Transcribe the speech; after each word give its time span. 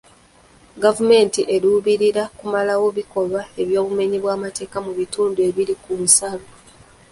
Gavumenti 0.83 1.41
eruubirira 1.55 2.23
kumalawo 2.37 2.87
bikolwa 2.97 3.41
by'obumenyi 3.67 4.17
bw'amateeka 4.23 4.77
mu 4.85 4.91
bitundu 4.99 5.39
ebiri 5.49 5.73
ku 5.83 5.93
nsalo. 6.03 6.45